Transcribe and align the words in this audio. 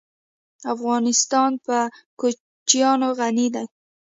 افغانستان 0.73 1.51
په 1.65 1.77
کوچیان 2.19 3.01
غني 3.17 3.47
دی. 3.55 3.65